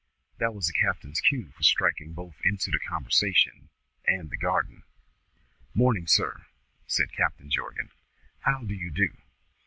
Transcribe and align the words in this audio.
That 0.39 0.55
was 0.55 0.65
the 0.65 0.73
captain's 0.73 1.21
cue 1.21 1.51
for 1.51 1.61
striking 1.61 2.13
both 2.13 2.41
into 2.43 2.71
the 2.71 2.79
conversation 2.79 3.69
and 4.07 4.31
the 4.31 4.35
garden. 4.35 4.81
"Morning, 5.75 6.07
sir!" 6.07 6.47
said 6.87 7.11
Captain 7.11 7.51
Jorgan. 7.51 7.91
"How 8.39 8.63
do 8.63 8.73
you 8.73 8.89
do?" 8.89 9.09